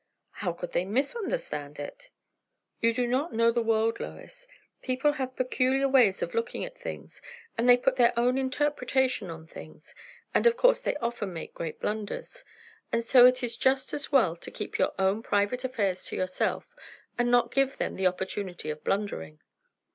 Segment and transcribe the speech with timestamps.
[0.31, 2.09] "How could they _mis_understand it?"
[2.79, 4.47] "You do not know the world, Lois.
[4.81, 7.21] People have peculiar ways of looking at things;
[7.55, 9.93] and they put their own interpretation on things;
[10.33, 12.43] and of course they often make great blunders.
[12.91, 16.75] And so it is just as well to keep your own private affairs to yourself,
[17.19, 19.39] and not give them the opportunity of blundering."